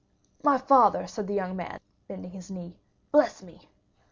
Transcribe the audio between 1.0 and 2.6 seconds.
said the young man, bending his